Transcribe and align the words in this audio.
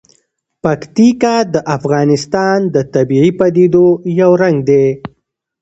پکتیکا 0.63 1.35
د 1.53 1.55
افغانستان 1.75 2.57
د 2.73 2.75
طبیعي 2.93 3.31
پدیدو 3.39 3.85
یو 4.19 4.31
رنګ 4.41 4.57
دی. 4.69 4.85